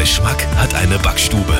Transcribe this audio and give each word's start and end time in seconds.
Geschmack 0.00 0.46
hat 0.56 0.72
eine 0.72 0.98
Backstube. 0.98 1.58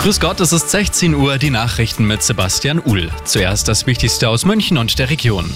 Grüß 0.00 0.20
Gott, 0.20 0.38
es 0.40 0.52
ist 0.52 0.68
16 0.68 1.14
Uhr, 1.14 1.38
die 1.38 1.48
Nachrichten 1.48 2.04
mit 2.04 2.22
Sebastian 2.22 2.78
Uhl. 2.78 3.10
Zuerst 3.24 3.66
das 3.66 3.86
Wichtigste 3.86 4.28
aus 4.28 4.44
München 4.44 4.76
und 4.76 4.98
der 4.98 5.08
Region. 5.08 5.50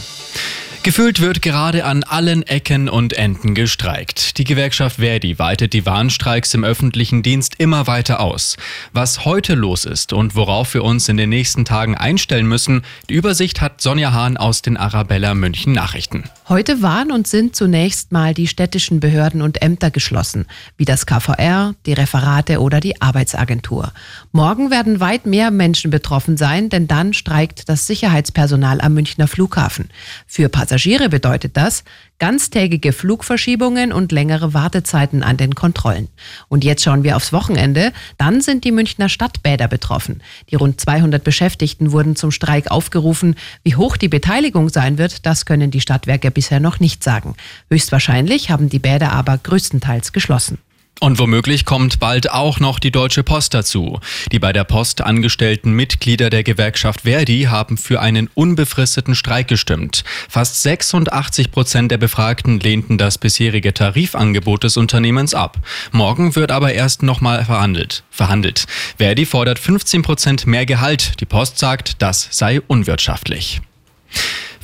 Gefühlt 0.84 1.22
wird 1.22 1.40
gerade 1.40 1.86
an 1.86 2.02
allen 2.02 2.42
Ecken 2.42 2.90
und 2.90 3.14
Enden 3.14 3.54
gestreikt. 3.54 4.36
Die 4.36 4.44
Gewerkschaft 4.44 4.96
Verdi 4.96 5.38
weitet 5.38 5.72
die 5.72 5.86
Warnstreiks 5.86 6.52
im 6.52 6.62
öffentlichen 6.62 7.22
Dienst 7.22 7.54
immer 7.56 7.86
weiter 7.86 8.20
aus. 8.20 8.58
Was 8.92 9.24
heute 9.24 9.54
los 9.54 9.86
ist 9.86 10.12
und 10.12 10.36
worauf 10.36 10.74
wir 10.74 10.84
uns 10.84 11.08
in 11.08 11.16
den 11.16 11.30
nächsten 11.30 11.64
Tagen 11.64 11.96
einstellen 11.96 12.46
müssen, 12.46 12.82
die 13.08 13.14
Übersicht 13.14 13.62
hat 13.62 13.80
Sonja 13.80 14.12
Hahn 14.12 14.36
aus 14.36 14.60
den 14.60 14.76
Arabella 14.76 15.32
München 15.32 15.72
Nachrichten. 15.72 16.24
Heute 16.50 16.82
waren 16.82 17.10
und 17.10 17.26
sind 17.26 17.56
zunächst 17.56 18.12
mal 18.12 18.34
die 18.34 18.46
städtischen 18.46 19.00
Behörden 19.00 19.40
und 19.40 19.62
Ämter 19.62 19.90
geschlossen, 19.90 20.44
wie 20.76 20.84
das 20.84 21.06
KVR, 21.06 21.74
die 21.86 21.94
Referate 21.94 22.60
oder 22.60 22.80
die 22.80 23.00
Arbeitsagentur. 23.00 23.90
Morgen 24.32 24.70
werden 24.70 25.00
weit 25.00 25.24
mehr 25.24 25.50
Menschen 25.50 25.90
betroffen 25.90 26.36
sein, 26.36 26.68
denn 26.68 26.86
dann 26.86 27.14
streikt 27.14 27.70
das 27.70 27.86
Sicherheitspersonal 27.86 28.82
am 28.82 28.92
Münchner 28.92 29.28
Flughafen. 29.28 29.88
Für 30.26 30.50
Passagiere 30.50 30.73
bedeutet 31.08 31.56
das 31.56 31.84
ganztägige 32.18 32.92
Flugverschiebungen 32.92 33.92
und 33.92 34.12
längere 34.12 34.54
Wartezeiten 34.54 35.22
an 35.22 35.36
den 35.36 35.54
Kontrollen. 35.54 36.08
Und 36.48 36.64
jetzt 36.64 36.82
schauen 36.82 37.04
wir 37.04 37.16
aufs 37.16 37.32
Wochenende. 37.32 37.92
Dann 38.18 38.40
sind 38.40 38.64
die 38.64 38.72
Münchner 38.72 39.08
Stadtbäder 39.08 39.68
betroffen. 39.68 40.22
Die 40.50 40.54
rund 40.54 40.80
200 40.80 41.22
Beschäftigten 41.22 41.92
wurden 41.92 42.16
zum 42.16 42.30
Streik 42.30 42.70
aufgerufen. 42.70 43.34
Wie 43.62 43.76
hoch 43.76 43.96
die 43.96 44.08
Beteiligung 44.08 44.68
sein 44.68 44.98
wird, 44.98 45.26
das 45.26 45.44
können 45.44 45.70
die 45.70 45.80
Stadtwerke 45.80 46.30
bisher 46.30 46.60
noch 46.60 46.80
nicht 46.80 47.04
sagen. 47.04 47.34
Höchstwahrscheinlich 47.70 48.50
haben 48.50 48.68
die 48.68 48.78
Bäder 48.78 49.12
aber 49.12 49.38
größtenteils 49.38 50.12
geschlossen. 50.12 50.58
Und 51.00 51.18
womöglich 51.18 51.64
kommt 51.64 51.98
bald 51.98 52.30
auch 52.30 52.60
noch 52.60 52.78
die 52.78 52.92
Deutsche 52.92 53.24
Post 53.24 53.52
dazu. 53.52 53.98
Die 54.32 54.38
bei 54.38 54.52
der 54.52 54.64
Post 54.64 55.00
angestellten 55.00 55.72
Mitglieder 55.72 56.30
der 56.30 56.44
Gewerkschaft 56.44 57.02
Verdi 57.02 57.42
haben 57.42 57.76
für 57.76 58.00
einen 58.00 58.30
unbefristeten 58.34 59.14
Streik 59.14 59.48
gestimmt. 59.48 60.04
Fast 60.28 60.62
86 60.62 61.50
Prozent 61.50 61.90
der 61.90 61.98
Befragten 61.98 62.60
lehnten 62.60 62.96
das 62.96 63.18
bisherige 63.18 63.74
Tarifangebot 63.74 64.64
des 64.64 64.76
Unternehmens 64.76 65.34
ab. 65.34 65.58
Morgen 65.92 66.36
wird 66.36 66.52
aber 66.52 66.72
erst 66.72 67.02
nochmal 67.02 67.44
verhandelt. 67.44 68.04
verhandelt. 68.10 68.66
Verdi 68.96 69.26
fordert 69.26 69.58
15 69.58 70.02
Prozent 70.02 70.46
mehr 70.46 70.64
Gehalt. 70.64 71.20
Die 71.20 71.26
Post 71.26 71.58
sagt, 71.58 72.00
das 72.02 72.28
sei 72.30 72.60
unwirtschaftlich. 72.60 73.60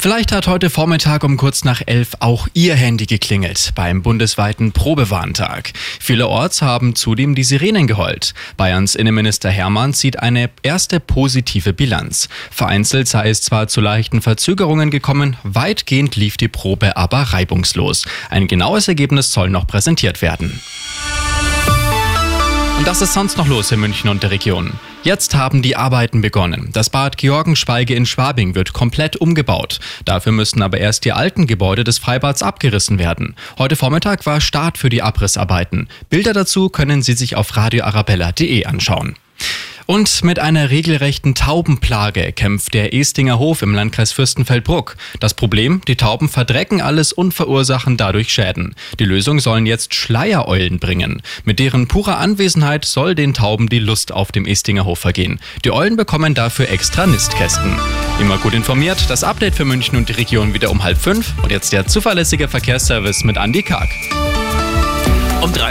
Vielleicht 0.03 0.33
hat 0.33 0.47
heute 0.47 0.71
Vormittag 0.71 1.25
um 1.25 1.37
kurz 1.37 1.63
nach 1.63 1.83
elf 1.85 2.13
auch 2.21 2.49
Ihr 2.55 2.75
Handy 2.75 3.05
geklingelt 3.05 3.73
beim 3.75 4.01
bundesweiten 4.01 4.73
Probewarntag. 4.73 5.75
Vielerorts 6.01 6.63
haben 6.63 6.95
zudem 6.95 7.35
die 7.35 7.45
Sirenen 7.45 7.87
geheult. 7.87 8.33
Bayerns 8.57 8.95
Innenminister 8.95 9.51
Hermann 9.51 9.93
zieht 9.93 10.19
eine 10.19 10.49
erste 10.63 11.01
positive 11.01 11.75
Bilanz. 11.75 12.31
Vereinzelt 12.51 13.09
sei 13.09 13.29
es 13.29 13.43
zwar 13.43 13.69
zu 13.69 13.83
leichten 13.83 14.23
Verzögerungen 14.23 14.91
gekommen, 14.91 15.37
weitgehend 15.43 16.17
lief 16.17 16.39
die 16.39 16.49
Probe 16.49 16.97
aber 16.97 17.21
reibungslos. 17.21 18.07
Ein 18.31 18.49
genaues 18.49 18.89
Ergebnis 18.89 19.35
soll 19.35 19.51
noch 19.51 19.67
präsentiert 19.67 20.23
werden. 20.23 20.63
Und 22.81 22.87
das 22.87 23.03
ist 23.03 23.13
sonst 23.13 23.37
noch 23.37 23.47
los 23.47 23.71
in 23.73 23.81
München 23.81 24.09
und 24.09 24.23
der 24.23 24.31
Region. 24.31 24.73
Jetzt 25.03 25.35
haben 25.35 25.61
die 25.61 25.77
Arbeiten 25.77 26.23
begonnen. 26.23 26.71
Das 26.73 26.89
Bad 26.89 27.19
Georgenschweige 27.19 27.95
in 27.95 28.07
Schwabing 28.07 28.55
wird 28.55 28.73
komplett 28.73 29.17
umgebaut. 29.17 29.81
Dafür 30.07 30.33
müssen 30.33 30.63
aber 30.63 30.79
erst 30.79 31.05
die 31.05 31.13
alten 31.13 31.47
Gebäude 31.47 31.85
des 31.85 31.99
Freibads 31.99 32.43
abgerissen 32.43 32.99
werden. 32.99 33.37
Heute 33.59 33.77
Vormittag 33.77 34.25
war 34.25 34.41
Start 34.41 34.79
für 34.79 34.89
die 34.89 35.03
Abrissarbeiten. 35.03 35.89
Bilder 36.09 36.33
dazu 36.33 36.71
können 36.71 37.03
Sie 37.03 37.13
sich 37.13 37.37
auf 37.37 37.55
radioarabella.de 37.55 38.65
anschauen. 38.65 39.15
Und 39.91 40.23
mit 40.23 40.39
einer 40.39 40.71
regelrechten 40.71 41.35
Taubenplage 41.35 42.31
kämpft 42.31 42.75
der 42.75 42.95
Estinger 42.95 43.41
Hof 43.41 43.61
im 43.61 43.75
Landkreis 43.75 44.13
Fürstenfeldbruck. 44.13 44.95
Das 45.19 45.35
Problem, 45.35 45.81
die 45.89 45.97
Tauben 45.97 46.29
verdrecken 46.29 46.81
alles 46.81 47.13
und 47.13 47.35
verursachen 47.35 47.97
dadurch 47.97 48.33
Schäden. 48.33 48.77
Die 49.01 49.05
Lösung 49.05 49.41
sollen 49.41 49.67
jetzt 49.67 49.97
Schleiereulen 49.97 50.79
bringen. 50.79 51.23
Mit 51.43 51.59
deren 51.59 51.89
purer 51.89 52.19
Anwesenheit 52.19 52.85
soll 52.85 53.17
den 53.17 53.35
Tauben 53.35 53.69
die 53.69 53.81
Lust 53.81 54.13
auf 54.13 54.31
dem 54.31 54.47
Estinger 54.47 54.85
Hof 54.85 55.01
vergehen. 55.01 55.41
Die 55.65 55.73
Eulen 55.73 55.97
bekommen 55.97 56.35
dafür 56.35 56.71
extra 56.71 57.09
Nistkästen. 57.09 57.75
Immer 58.21 58.39
gut 58.39 58.55
informiert, 58.55 59.07
das 59.09 59.25
Update 59.25 59.57
für 59.57 59.65
München 59.65 59.99
und 59.99 60.09
die 60.09 60.13
Region 60.13 60.55
wieder 60.55 60.71
um 60.71 60.85
halb 60.85 60.99
fünf. 60.99 61.33
Und 61.43 61.51
jetzt 61.51 61.73
der 61.73 61.89
zuverlässige 61.89 62.47
Verkehrsservice 62.47 63.25
mit 63.25 63.37
Andy 63.37 63.65
Karg. 63.65 63.91
Um 65.43 65.53
drei 65.53 65.69